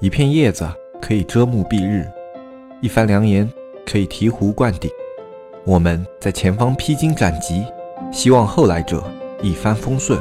[0.00, 0.66] 一片叶子
[0.98, 2.10] 可以遮目蔽日，
[2.80, 3.46] 一番良言
[3.84, 4.90] 可以醍醐灌顶。
[5.62, 7.66] 我们在前方披荆斩棘，
[8.10, 9.04] 希望后来者
[9.42, 10.18] 一帆风顺，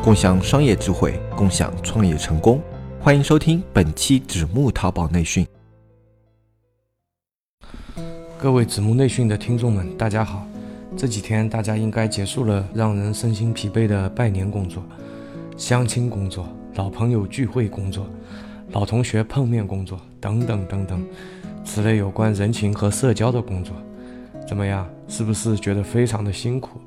[0.00, 2.62] 共享商业智慧，共享创业成功。
[3.00, 5.44] 欢迎收听本期纸木淘宝内训。
[8.38, 10.46] 各位子木内训的听众们，大家好。
[10.96, 14.80] 这几天大家应该结束了让人身心疲惫的拜年工作、
[15.56, 18.06] 相亲工作、老朋友聚会工作。
[18.72, 21.04] 老同学碰面工作等等等等，
[21.64, 23.74] 此类有关人情和社交的工作，
[24.46, 24.88] 怎么样？
[25.08, 26.78] 是不是觉得非常的辛苦，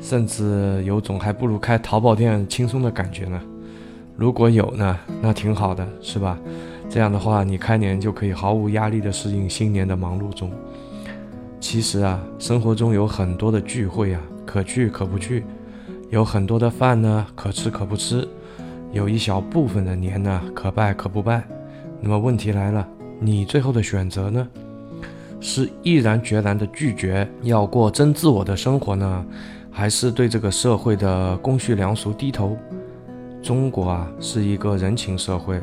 [0.00, 3.40] 甚至有种还不如开淘宝店轻松的感觉呢？
[4.16, 6.38] 如果有呢，那挺好的，是吧？
[6.88, 10.52] 这样的话，你开年就可以毫无压力的适应新年的忙碌中。
[11.58, 15.42] 其实啊，生活中有很多的聚会啊，可去可不去；
[16.10, 18.28] 有很多的饭呢，可吃可不吃。
[18.92, 21.42] 有一小部分的年呢，可拜可不拜。
[22.00, 22.86] 那么问题来了，
[23.18, 24.46] 你最后的选择呢？
[25.40, 29.26] 是毅然决然的拒绝要过真自我的生活呢，
[29.70, 32.56] 还是对这个社会的公序良俗低头？
[33.42, 35.60] 中国啊，是一个人情社会。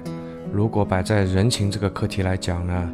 [0.52, 2.92] 如果摆在人情这个课题来讲呢，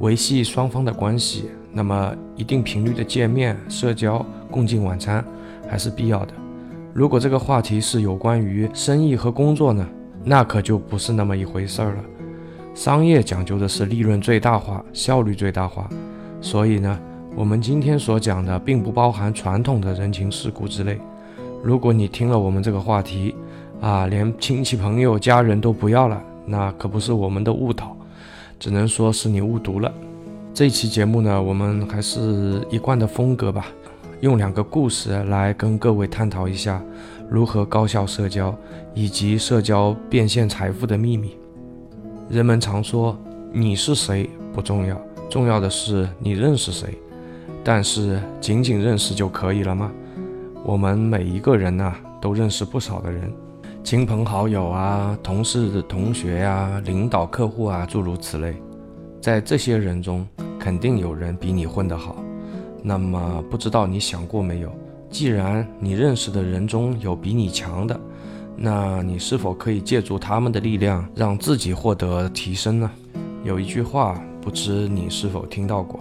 [0.00, 5.24] 维系双方的关系，那么一定频率的见面、社交、共进晚餐
[5.66, 6.34] 还是必要的。
[6.98, 9.88] 如果这个话题是有关于生意和工作呢，
[10.24, 12.04] 那可就不是那么一回事儿了。
[12.74, 15.88] 商业讲究的是利润最大化、效率最大化，
[16.40, 16.98] 所以呢，
[17.36, 20.98] 我们今天所讲的并不包含传统的人情世故之类。
[21.62, 23.32] 如果你听了我们这个话题，
[23.80, 27.96] 啊，连亲戚朋友、家人都不要了，那可不是我们的误导，
[28.58, 29.94] 只能说是你误读了。
[30.52, 33.68] 这期节目呢，我们还是一贯的风格吧。
[34.20, 36.82] 用两个故事来跟各位探讨一下
[37.30, 38.52] 如何高效社交，
[38.92, 41.36] 以及社交变现财富的秘密。
[42.28, 43.16] 人们常说
[43.52, 46.98] 你是谁不重要，重要的是你认识谁。
[47.62, 49.92] 但是仅仅认识就可以了吗？
[50.64, 53.32] 我们每一个人呢，都认识不少的人，
[53.84, 58.56] 亲朋好友啊，同事、同学呀，领导、客户啊，诸如此类。
[59.20, 60.26] 在这些人中，
[60.58, 62.16] 肯定有人比你混得好。
[62.82, 64.72] 那么不知道你想过没有？
[65.10, 67.98] 既然你认识的人中有比你强的，
[68.56, 72.90] 那你是否可以借助他们的力量，让自己获得提升呢？
[73.44, 75.98] 有一句话，不知你是否听到过？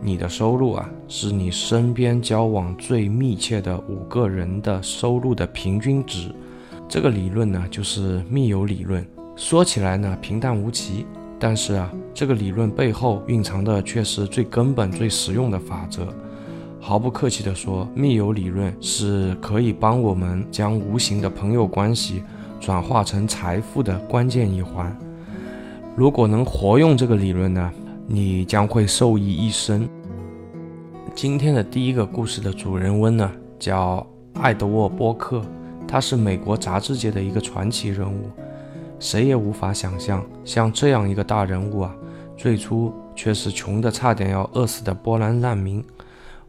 [0.00, 6.30] 你的收入啊，是你身边交往最密切的五个人的收入的平均值。
[6.88, 9.04] 这个理论呢，就是密友理论。
[9.34, 11.04] 说起来呢，平淡无奇。
[11.38, 16.06] 但是啊，这个理论背后蕴藏的却是最根本、最实用的法则。
[16.80, 22.22] 毫不客气地说，密友理论是可以帮我们将无形的朋友关系
[22.60, 24.96] 转化成财富的关键一环。
[25.94, 27.72] 如果能活用这个理论呢，
[28.06, 29.88] 你将会受益一生。
[31.14, 35.42] 今天的第一个故事的主人翁呢，叫艾德沃·波克，
[35.86, 38.30] 他是美国杂志界的一个传奇人物。
[39.00, 41.94] 谁也无法想象，像这样一个大人物啊，
[42.36, 45.82] 最初却是穷得差点要饿死的波兰难民。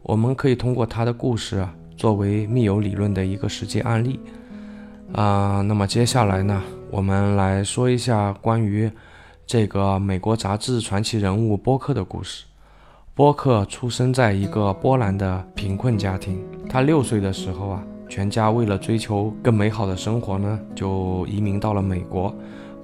[0.02, 4.18] 我们可以通过他的故事啊，作为密友理论的一个实际案例
[5.12, 5.60] 啊。
[5.62, 8.90] 那么接下来呢，我们来说一下关于
[9.46, 12.44] 这个美国杂志传奇人物波克的故事。
[13.14, 17.84] 波克出生在一个波兰的贫困家庭，他六岁的时候啊。
[18.10, 22.34] 全家为了追求更美好的生活呢，就移民到了美国。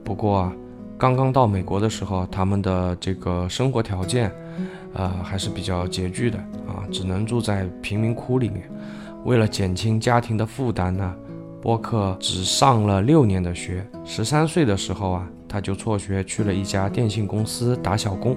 [0.05, 0.53] 不过啊，
[0.97, 4.33] 刚刚到美国的时候，他们的这个生活条件，
[4.95, 6.39] 呃，还是比较拮据的
[6.69, 8.71] 啊，只能住在贫民窟里面。
[9.25, 11.13] 为了减轻家庭的负担呢，
[11.61, 13.85] 波克只上了六年的学。
[14.05, 18.37] 十三岁的时候啊，他就辍学去了一家电信公司打小工。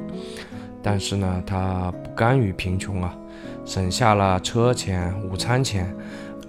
[0.81, 3.15] 但是呢，他不甘于贫穷啊，
[3.63, 5.95] 省下了车钱、午餐钱。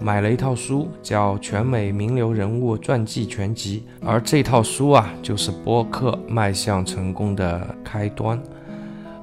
[0.01, 8.41] 买了一套书，叫《全美名流人物传记全集》，而这套书啊，就是播客迈向成功的开端。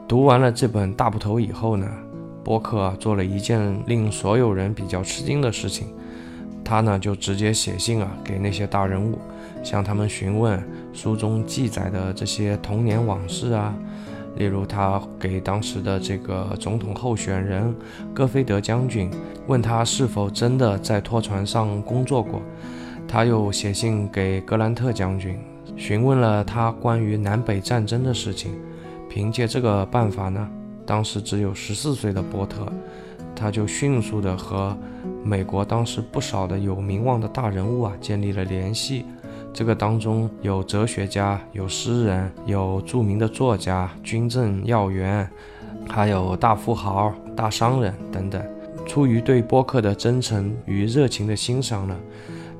[0.07, 1.89] 读完了这本大部头以后呢，
[2.45, 5.89] 播客做了一件令所有人比较吃惊的事情，
[6.65, 9.19] 他呢就直接写信啊给那些大人物，
[9.65, 10.63] 向他们询问
[10.93, 13.75] 书中记载的这些童年往事啊。
[14.37, 17.75] 例如，他给当时的这个总统候选人
[18.15, 19.11] 戈菲德将军
[19.49, 22.41] 问他是否真的在拖船上工作过；
[23.09, 25.39] 他又写信给格兰特将军，
[25.77, 28.53] 询问了他关于南北战争的事情。
[29.09, 30.49] 凭借这个办法呢，
[30.87, 32.71] 当时只有十四岁的波特，
[33.35, 34.77] 他就迅速的和
[35.25, 39.05] 美国当时不少的有名望的大人物啊建立了联系。
[39.59, 45.29] 这个当中有哲学家，有诗人，有著名的作家、军政要员，
[45.89, 48.41] 还有大富豪、大商人等等。
[48.87, 51.97] 出于对播客的真诚与热情的欣赏呢，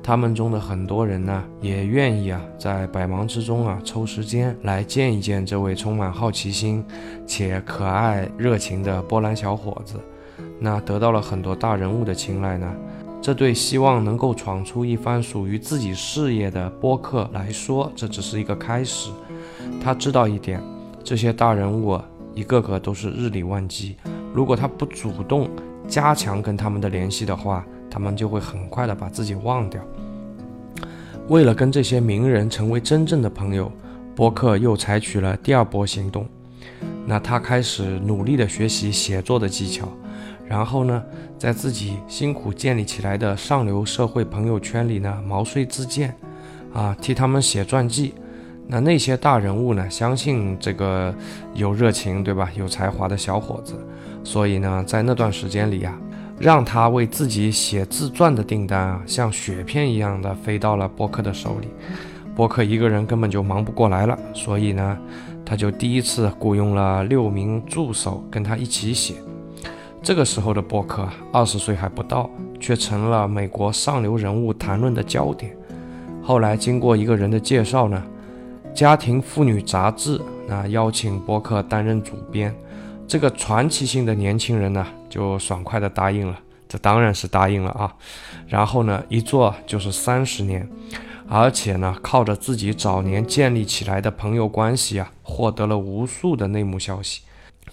[0.03, 6.83] 他们中的很多人呢，也愿意啊，在百忙之中啊，抽时间来见一见这位充满好奇心
[7.25, 9.95] 且可爱热情的波兰小伙子。
[10.59, 12.69] 那得到了很多大人物的青睐呢。
[13.21, 19.11] 这对希望能够闯出一番属于自己事业的播客来说，这只是一个开始。
[19.83, 20.61] 他知道一点，
[21.03, 21.99] 这些大人物
[22.33, 23.97] 一个个都是日理万机，
[24.33, 25.49] 如果他不主动
[25.87, 29.81] 加强跟他们的联系的话，他们就会很快的把自己忘掉。
[31.27, 33.71] 为了跟这些名人成为真正的朋友，
[34.15, 36.25] 播客又采取了第二波行动。
[37.05, 39.87] 那他开始努力的学习写作的技巧。
[40.49, 41.03] 然后呢，
[41.37, 46.13] 在自己辛苦建立起来的上流社会朋友圈里呢，毛遂自荐，
[46.73, 48.15] 啊，替他们写传记。
[48.67, 51.13] 那那些大人物呢，相信这个
[51.53, 52.49] 有热情，对吧？
[52.57, 53.75] 有才华的小伙子，
[54.23, 55.95] 所以呢，在那段时间里啊，
[56.39, 61.67] 让他为自己写自传的订单啊，像雪片一样的飞到了波克的手里。
[62.35, 64.97] 波克一个人根本就忙不过来了，所以呢，
[65.45, 69.13] 他就第一次雇佣了六名助手跟他一起写。
[70.01, 72.29] 这个时候的播客，二十岁还不到，
[72.59, 75.55] 却成了美国上流人物谈论的焦点。
[76.23, 78.01] 后来经过一个人的介绍呢，
[78.73, 80.17] 《家庭妇女杂志》
[80.47, 82.55] 那邀请播客担任主编，
[83.07, 86.39] 这个传奇性的年轻人呢，就爽快地答应了。
[86.67, 87.93] 这当然是答应了啊。
[88.47, 90.67] 然后呢，一做就是三十年，
[91.27, 97.21] 而且呢，靠着自己早年建立起来的朋友关系啊，获得了无数的内幕消息。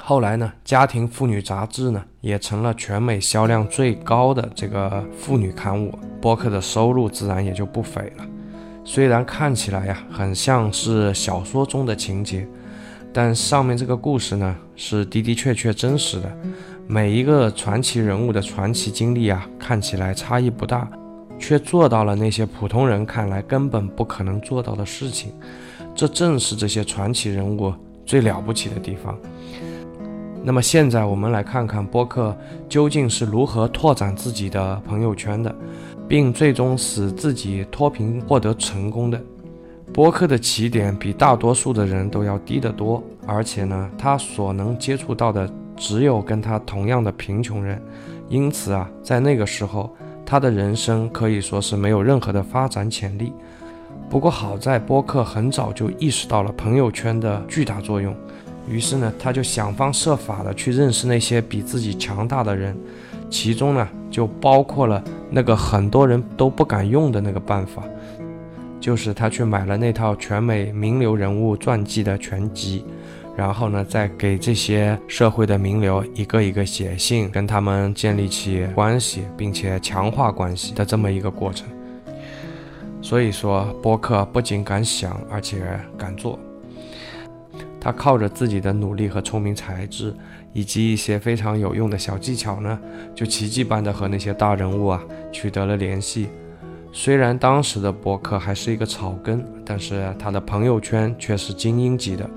[0.03, 8.25] 后来呢，《家庭妇女杂志》呢也成了全美销量最高的这个妇女刊物，播客的收入自然也就不菲了。
[8.85, 12.47] 虽然看起来呀很像是小说中的情节，
[13.13, 16.33] 但上面这个故事呢是的的确确真实的。
[16.87, 20.89] 每一个传奇人物的传奇经历啊，看起来差异不大，
[21.37, 25.33] 却做到了那些普通人看来根本不可能做到的事情。
[25.97, 29.19] 这正是这些传奇人物最了不起的地方。
[30.47, 32.33] 那么现在我们来看看播客
[32.69, 35.53] 究竟是如何拓展自己的朋友圈的，
[36.07, 39.21] 并最终使自己脱贫获得成功的。
[39.93, 47.83] 播客的起点比大多数的人都要低得多，而且呢，他所能接触到的只有跟他同样的贫穷人，
[48.29, 49.93] 因此啊，在那个时候，
[50.25, 53.33] 他的人生可以说是没有任何的发展潜力。
[54.09, 58.15] 不过好在播客很早就意识到了朋友圈的巨大作用。
[58.69, 62.77] 于是呢，他就想方设法的去认识那些比自己强大的人，
[63.31, 67.83] 其中呢，就包括了那个很多人都不敢用的那个办法，
[68.81, 72.85] 就是他去买了那套全美名流人物传记的全集，
[73.37, 81.67] 然后呢，再给这些社会的名流一个一个写信，跟他们建立起关系，并且强化关系的这么一个过程。
[83.01, 85.63] 所以说，播客不仅敢想，而且
[85.97, 86.37] 敢做。
[87.87, 90.13] 他靠着自己的努力和聪明才智，
[90.53, 92.77] 以及一些非常有用的小技巧呢，
[93.15, 95.01] 就奇迹般的和那些大人物啊
[95.31, 96.27] 取得了联系。
[96.91, 102.29] 虽然当时的博客还是一个草根，但是他的朋友圈却是精英级的，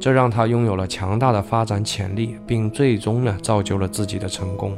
[0.00, 4.74] 这让他拥有了强大的发展潜力，并最终呢造就了自己的成功。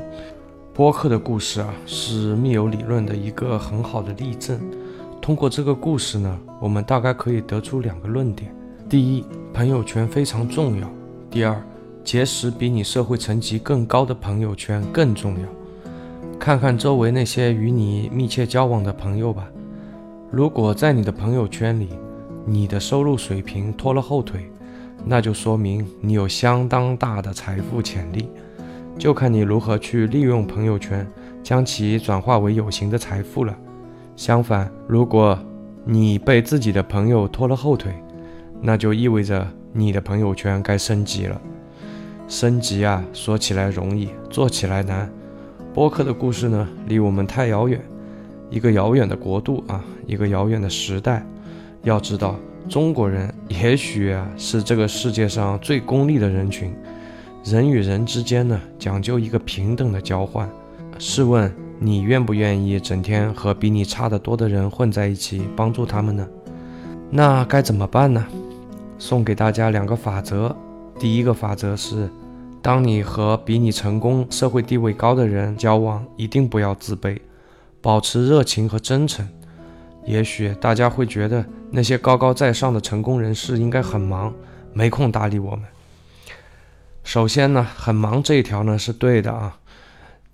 [0.74, 4.58] 播客的故事啊，是密友理论的一个很好的例证。
[5.22, 8.52] 通过这个故事呢，我们大概可以得出两个论点。
[8.90, 10.90] 第一，朋友圈非常重要。
[11.30, 11.56] 第二，
[12.02, 15.46] 结识比你社会层级更高的朋友圈更重要。
[16.40, 19.46] 看看周围那些与你密切交往的朋友吧。
[20.28, 21.90] 如果在你的朋友圈里，
[22.44, 24.50] 你的收入水平拖了后腿，
[25.04, 28.28] 那就说明你有相当大的财富潜力，
[28.98, 31.06] 就看你如何去利用朋友圈，
[31.44, 33.56] 将其转化为有形的财富了。
[34.16, 35.38] 相反，如果
[35.84, 37.94] 你被自己的朋友拖了后腿，
[38.62, 41.40] 那就意味着你的朋友圈该升级了。
[42.28, 45.10] 升级啊，说起来容易，做起来难。
[45.74, 47.80] 播客的故事呢，离我们太遥远，
[48.50, 51.24] 一个遥远的国度啊，一个遥远的时代。
[51.82, 52.36] 要知道，
[52.68, 56.72] 中国人也许啊是这个世界上最功利的人群，
[57.44, 60.48] 人与人之间呢讲究一个平等的交换。
[60.98, 66.28] 试问你愿不愿意整天和比你差得多的人混在一起，帮助他们呢？
[67.10, 68.24] 那该怎么办呢？
[69.00, 70.54] 送给大家两个法则。
[70.98, 72.08] 第一个法则是，
[72.60, 77.18] 当你和比你成功、社会地位高的人交往，一定不要自卑，
[77.80, 79.26] 保持热情和真诚。
[80.04, 84.32] 也许大家会觉得那些高高在上的成功人士应该很忙，
[84.74, 85.64] 没空搭理我们。
[87.02, 89.56] 首先呢，很忙这一条呢是对的啊，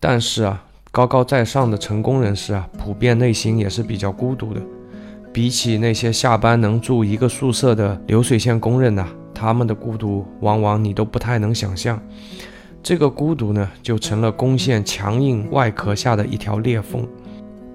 [0.01, 4.61] 但是啊，高高在上的成功人士啊，普遍内心也是比较孤独的。
[5.37, 12.00] 比起那些下班能住一个宿舍的流水线工人呐，他们的孤独往往你都不太能想象。
[12.83, 17.07] 这个孤独呢，就成了攻陷强硬外壳下的一条裂缝。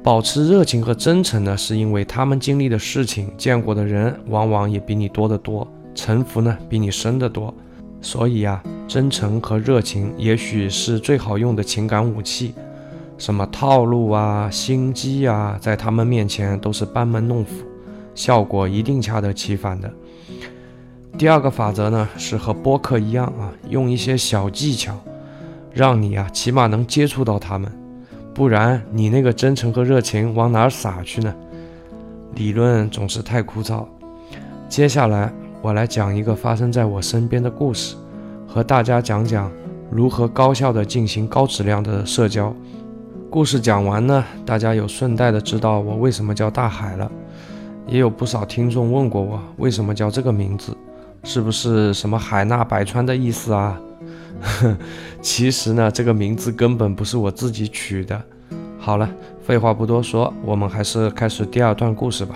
[0.01, 7.53] 保持热情和真诚呢，是因为他们经历的事情、见过的人，往往也比你多得多，城府呢比你深得多。
[8.01, 12.55] 所以呀，真诚和热情也许是最好用的情感武器，
[13.21, 17.63] 什么套路啊、心机啊，在他们面前都是班门弄斧，
[18.15, 19.93] 效果一定恰得其反的。
[21.19, 24.97] 第二个法则呢，是和播客一样啊，用一些小技巧，
[25.71, 27.71] 让你啊起码能接触到他们，
[28.33, 31.31] 不然你那个真诚和热情往哪儿撒去呢？
[32.33, 33.85] 理论总是太枯燥。
[34.67, 35.31] 接下来。
[35.61, 37.95] 我来讲一个发生在我身边的故事，
[38.47, 39.51] 和大家讲讲
[39.91, 42.51] 如何高效的进行高质量的社交。
[43.31, 47.09] 故事讲完呢，大家有顺带的知道我为什么叫大海了。
[47.87, 50.75] 也有不少听众问过我，为什么叫这个名字，
[51.23, 53.79] 是不是什么海纳百川的意思啊？
[55.23, 58.21] 其实呢，这个名字根本不是我自己取的。
[58.77, 59.09] 好了，
[59.41, 62.35] 废话不多说，我们还是开始第二段故事吧。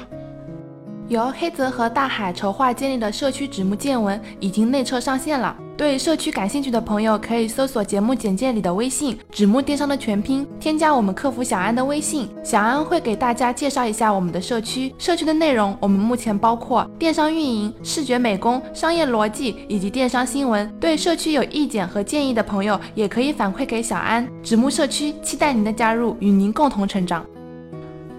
[1.09, 5.57] 由黑泽和大海筹划建立的社区纸木见闻已经内测上线了。
[5.77, 14.95] 对社区感兴趣的朋友，可以搜索节目简介里的微信“纸木电商”的全拼，添加我们客服小安的微信，小安会给大家介绍一下我们的社区。
[14.97, 20.71] 社区的内容，我们目前包括电商运营、视觉美工、商业逻辑以及电商新闻。
[20.79, 24.25] 对社区有意见和建议的朋友，也可以反馈给小安。
[24.41, 27.25] 纸木社区期待您的加入，与您共同成长。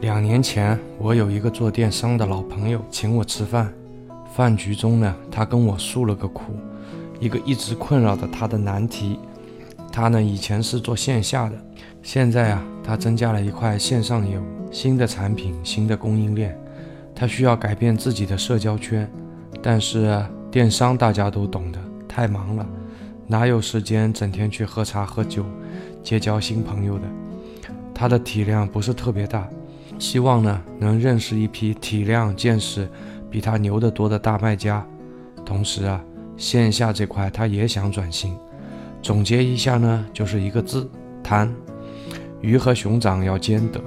[0.02, 3.72] 两年前，我有一个做电商的老朋友请我吃饭。
[4.34, 6.52] 饭局中呢，他跟我诉了个苦，
[7.18, 9.18] 一个一直困扰着他的难题。
[9.92, 11.56] 他呢，以前是做线下的，
[12.02, 16.58] 现在啊，他增加了一块线上业务，新的产品，新的供应链，
[17.14, 19.10] 他需要改变自己的社交圈。
[19.62, 22.66] 但是电商大家都懂的，太忙了，
[23.26, 25.44] 哪有时间整天去喝茶喝酒，
[26.02, 27.04] 结交新朋友的？
[27.94, 29.48] 他的体量不是特别大。
[29.98, 32.86] 希望呢，能认识一批体量、见识
[33.30, 34.86] 比他牛得多的大卖家。
[35.42, 36.04] 同时啊，
[36.36, 38.36] 线下这块他也想转型。
[39.02, 40.88] 总结一下呢，就是一个字：
[41.22, 41.54] 贪。
[42.40, 43.80] 鱼和熊掌要兼得。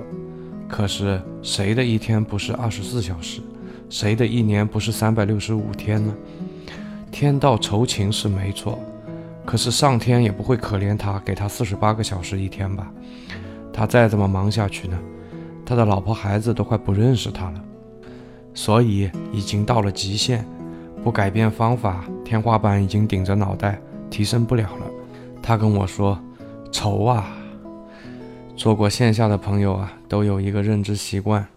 [0.67, 3.41] 可是谁的一天不是二十四小时？
[3.89, 6.13] 谁的一年不是三百六十五天呢？
[7.11, 8.77] 天道酬勤是没错，
[9.45, 12.91] 可是上天也不会可怜他，给他四十八个小时一天吧？
[13.73, 14.99] 他再这么忙下去呢？
[15.65, 17.63] 他的老婆孩子都快不认识他了，
[18.53, 20.45] 所以已经到了极限，
[21.03, 23.79] 不改变方法，天花板已经顶着脑袋，
[24.09, 24.85] 提升不了了。
[25.41, 26.19] 他跟我说
[26.71, 27.35] ：“愁啊！”
[28.55, 31.47] 做过线下的朋友啊，都有一个认知习惯：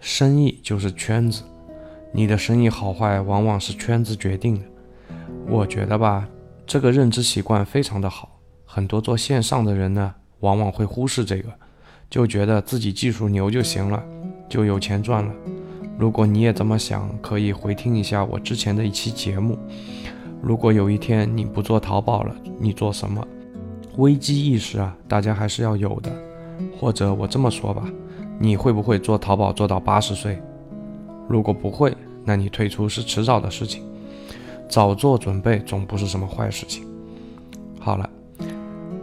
[0.00, 1.44] 生意就是圈子，
[2.12, 4.62] 你的生意好坏往往是圈子决定的。
[5.46, 6.28] 我觉得吧，
[6.66, 11.48] 这个认知习惯非常的好，很多做线上的人呢，往往会忽视这个。
[12.10, 14.02] 就觉得自己技术牛就行了，
[14.48, 15.32] 就有钱赚了。
[16.00, 19.58] 如果你也这么想，可以回听一下我之前的一期节目。
[20.40, 23.22] 如果有一天你不做淘宝了，你做什么？
[23.98, 26.10] 危机意识啊，大家还是要有的。
[26.78, 27.84] 或者我这么说吧，
[28.38, 30.40] 你会不会做淘宝做到八十岁？
[31.28, 33.84] 如果不会，那你退出是迟早的事情。
[34.70, 36.82] 早做准备总不是什么坏事情。
[37.78, 38.08] 好了，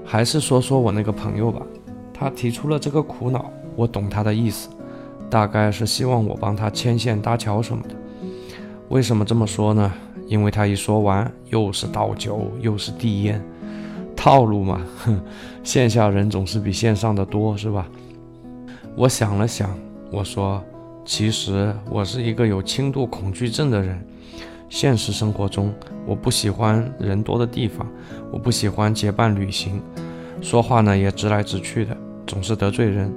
[0.03, 1.61] 还是说说我那个朋友吧。
[2.11, 4.69] 他提出了这个苦恼，我懂他的意思，
[5.29, 7.95] 大概是希望我帮他牵线搭桥什么的。
[8.89, 9.93] 为什么这么说呢？
[10.27, 13.41] 因为他一说完，又是倒酒，又是递烟，
[14.15, 14.81] 套路嘛。
[14.97, 15.19] 哼，
[15.63, 17.87] 线下人总是比线上的多，是吧？
[18.95, 19.69] 我想了想，
[20.11, 20.63] 我说，
[21.05, 24.01] 其实我是一个有轻度恐惧症的人。
[24.69, 25.73] 现实生活中，
[26.05, 27.87] 我不喜欢人多的地方，
[28.31, 29.81] 我不喜欢结伴旅行，
[30.41, 31.95] 说话呢也直来直去的。
[32.27, 33.11] 总是得罪人，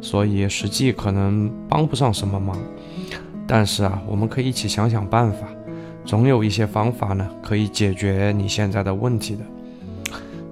[0.00, 2.56] 所以实际可能帮不上什么忙。
[3.46, 5.48] 但是啊，我们可以一起想想办法，
[6.04, 9.40] 总有一些方法呢可以解决你现在的问题的。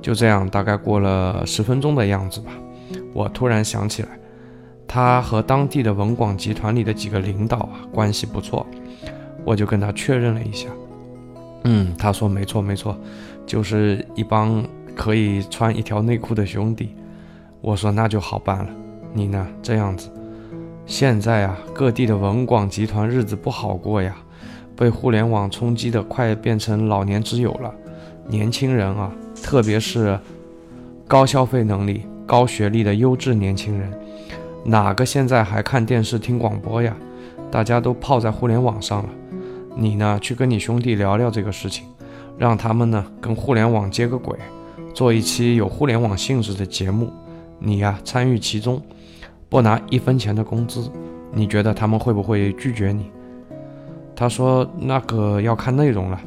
[0.03, 2.51] 就这样，大概过了十分钟的样子吧，
[3.15, 4.09] 我突然想起来，
[4.89, 8.67] 他和当地的文广集团里的几个领导啊关系不错，
[9.45, 10.69] 我就跟他确认了一下。
[11.65, 12.99] 嗯，他说没错没错，
[13.47, 14.65] 就是一帮
[14.97, 16.95] 可以穿一条内裤的兄弟。
[17.61, 18.71] 我说那就好办了，
[19.13, 19.47] 你呢？
[19.63, 20.11] 这样子，
[20.87, 24.17] 现在啊，各地的文广集团日子不好过呀，
[24.75, 27.73] 被互联网冲击的快变成老年之友了。
[28.27, 29.13] 年轻人啊，
[29.43, 30.19] 特别是
[31.07, 33.93] 高消费能力、高学历的优质年轻人，
[34.65, 36.97] 哪个现在还看电视、听广播呀？
[37.51, 39.09] 大家都泡在互联网上了。
[39.77, 41.85] 你呢，去跟你兄弟聊聊这个事情，
[42.39, 44.39] 让他们呢跟互联网接个轨，
[44.95, 47.13] 做一期有互联网性质的节目。
[47.61, 48.83] 你呀，参与其中。
[49.49, 50.89] 不拿一分钱的工资，
[51.33, 53.11] 你觉得他们会不会拒绝你？
[54.15, 56.21] 他说：“那个要看内容了。”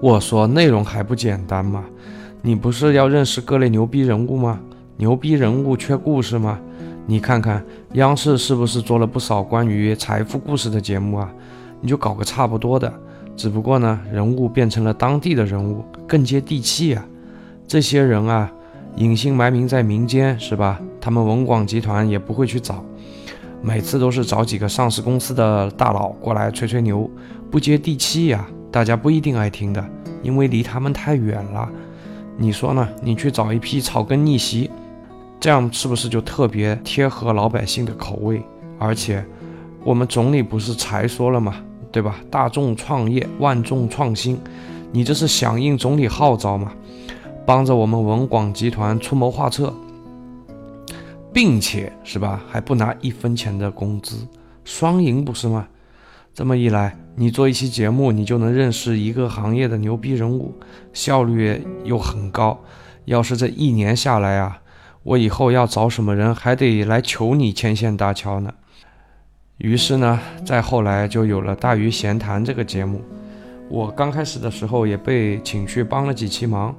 [0.00, 1.84] 我说：“内容还不简单吗？
[2.40, 4.60] 你不是要认识各类牛逼人物吗？
[4.96, 6.60] 牛逼人物缺故事吗？
[7.04, 7.64] 你看看
[7.94, 11.32] 央视是不是做了不少关于财富故事的节目啊？
[11.80, 12.92] 你就搞个差不多的，
[13.36, 17.04] 只不过呢，人物变成了当地的人物，更接地气啊。
[17.66, 18.48] 这些人啊。”
[18.96, 20.80] 隐姓埋名在民间是吧？
[21.00, 22.84] 他们文广集团也不会去找，
[23.62, 27.10] 每次都是找几个上市公司的大佬过来吹吹牛，
[27.50, 29.84] 不接地气呀，大家不一定爱听的，
[30.22, 31.68] 因为离他们太远了。
[32.36, 32.88] 你说呢？
[33.02, 34.70] 你去找一批草根逆袭，
[35.40, 38.42] 这样是不是就特别贴合老百姓的口味？
[38.78, 39.24] 而且，
[39.84, 41.56] 我们总理不是才说了吗？
[41.90, 42.16] 对吧？
[42.30, 44.38] 大众创业，万众创新，
[44.92, 46.72] 你这是响应总理号召吗？
[47.44, 49.74] 帮着我们文广集团出谋划策，
[51.32, 54.26] 并且是吧，还不拿一分钱的工资，
[54.64, 55.66] 双赢不是吗？
[56.34, 60.54] 这么一来，你做一期节目，你就能认识一个行业的牛逼人物，
[60.92, 62.58] 效率又很高。
[63.04, 64.60] 要是这一年下来啊，
[65.02, 68.54] 我以后要找什么人，还得来求你牵线搭桥呢。
[69.58, 73.02] 于是呢，再后来就有了《大鱼闲谈》这个节目。
[73.68, 76.74] 我刚开始的时候也被请去帮了几期忙。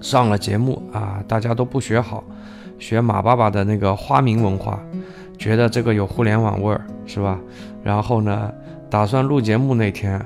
[0.00, 2.22] 上了节目啊，大家都不学好，
[2.78, 4.80] 学马爸爸的那个花名文化，
[5.36, 7.38] 觉得这个有互联网味儿，是吧？
[7.82, 8.52] 然后呢，
[8.88, 10.24] 打算录节目那天，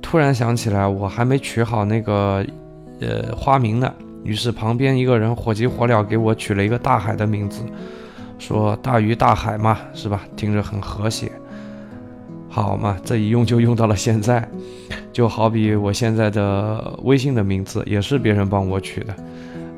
[0.00, 2.44] 突然想起来我还没取好那个
[3.00, 3.92] 呃花名呢，
[4.24, 7.64] 于是旁边一个人火急火燎给我取了一个大海的名字，
[8.38, 10.22] 说大鱼大海嘛，是吧？
[10.36, 11.32] 听着很和谐。
[12.48, 14.46] 好嘛，这一用就用到了现在。
[15.12, 19.14] 就好比我现在的微信的名字也是别人帮我取的，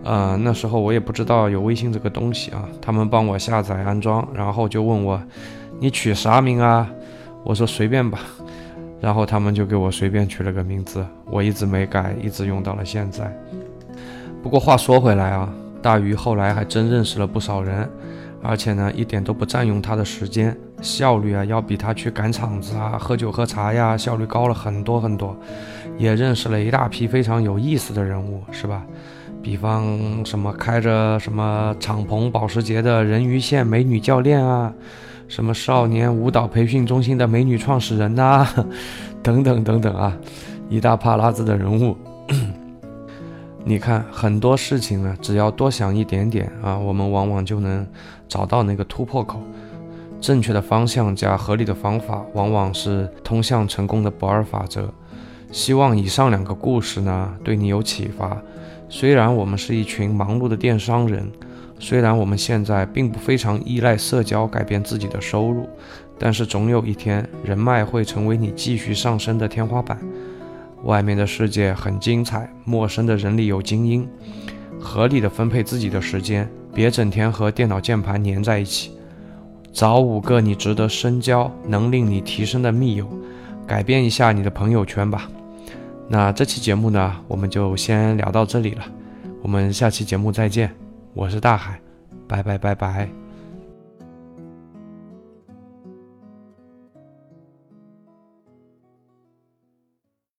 [0.05, 5.21] 呃，那时候我也不知道有微信这个东西啊，他们帮我下载安装，然后就问我，
[5.81, 6.89] 你取啥名啊？
[7.43, 8.21] 我说随便吧，
[9.01, 13.31] 然后他们就给我随便取了个名字，我一直没改，一直用到了现在。
[14.43, 17.89] 不过话说回来啊，大鱼后来还真认识了不少人。
[18.47, 25.37] 而且呢，一点都不占用他的时间，效率啊，要比他去赶场子啊、喝酒喝茶呀，效率高了很多很多。
[25.97, 28.85] 也认识了一大批非常有意思的人物，是吧？
[29.43, 34.73] 比方什么开着什么敞篷保时捷的人鱼线美女教练啊，
[35.29, 38.47] 什么少年舞蹈培训中心的美女创始人呐，
[39.23, 40.17] 等等等等啊，
[40.69, 41.97] 一大帕拉子的人物。
[43.65, 47.87] 你看很多事情呢，只要多想一点点啊，我们往往就能
[48.29, 49.41] 找到那个突破口。
[50.25, 54.89] 正确的方向加合理的方法，往往是通向成功的不二法则。
[55.53, 58.35] 希望以上两个故事呢，对你有启发。
[58.89, 61.31] 虽然我们是一群忙碌的电商人，
[61.79, 65.69] 虽然我们现在并不非常依赖社交改变自己的收入，
[66.19, 69.99] 但是总有一天，人脉会成为你继续上升的天花板。
[70.85, 74.09] 外面的世界很精彩，陌生的人里有精英。
[74.81, 78.93] 合理的分配自己的时间，别整天和电脑键盘粘在一起。
[79.75, 83.07] 找五个你值得深交、能令你提升的密友，
[83.67, 85.29] 改变一下你的朋友圈吧。
[86.09, 88.85] 那这期节目呢，我们就先聊到这里了。
[89.43, 90.71] 我们下期节目再见，
[91.13, 91.81] 我是大海，
[92.29, 93.24] 拜拜拜拜。